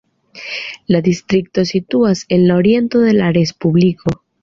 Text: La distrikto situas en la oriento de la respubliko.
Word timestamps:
La 0.95 1.01
distrikto 1.09 1.65
situas 1.73 2.25
en 2.39 2.49
la 2.49 2.59
oriento 2.65 3.07
de 3.07 3.15
la 3.23 3.33
respubliko. 3.41 4.21